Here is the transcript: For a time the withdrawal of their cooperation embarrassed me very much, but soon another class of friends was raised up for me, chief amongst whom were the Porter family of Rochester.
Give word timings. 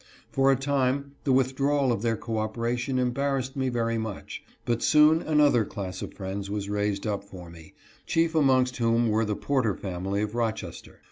For 0.31 0.51
a 0.51 0.55
time 0.55 1.11
the 1.25 1.31
withdrawal 1.31 1.91
of 1.91 2.01
their 2.01 2.17
cooperation 2.17 2.97
embarrassed 2.97 3.55
me 3.55 3.69
very 3.69 3.99
much, 3.99 4.41
but 4.65 4.81
soon 4.81 5.21
another 5.21 5.63
class 5.63 6.01
of 6.01 6.15
friends 6.15 6.49
was 6.49 6.71
raised 6.71 7.05
up 7.05 7.23
for 7.23 7.51
me, 7.51 7.75
chief 8.07 8.33
amongst 8.33 8.77
whom 8.77 9.09
were 9.09 9.25
the 9.25 9.35
Porter 9.35 9.75
family 9.75 10.23
of 10.23 10.33
Rochester. 10.33 10.99